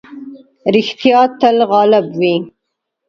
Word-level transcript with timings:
رښتيا 0.75 1.21
تل 1.39 1.57
غالب 1.71 2.05
وي. 2.19 2.35